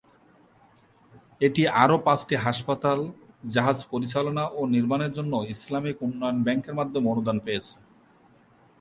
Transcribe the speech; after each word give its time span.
এটি 1.41 1.63
আরও 1.83 1.97
পাঁচটি 2.05 2.35
হাসপাতাল 2.45 2.99
জাহাজ 3.49 3.77
পরিচালনা 3.91 4.43
ও 4.57 4.59
নির্মাণের 4.75 5.11
জন্য 5.17 5.33
ইসলামিক 5.53 5.97
উন্নয়ন 6.01 6.37
ব্যাংকের 6.45 6.77
মাধ্যমে 6.79 7.07
অনুদান 7.09 7.37
পেয়েছে। 7.45 7.75